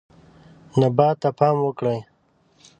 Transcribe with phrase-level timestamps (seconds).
[0.79, 1.95] نبات ته پام وکړه.